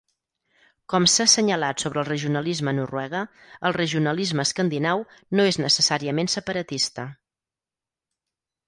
Com 0.93 1.03
s'ha 1.15 1.27
assenyalat 1.29 1.83
sobre 1.85 2.01
el 2.03 2.07
regionalisme 2.07 2.71
a 2.73 2.77
Noruega, 2.79 3.21
el 3.71 3.77
regionalisme 3.77 4.49
escandinau 4.51 5.07
no 5.41 5.47
és 5.53 5.61
necessàriament 5.67 6.35
separatista. 6.39 7.09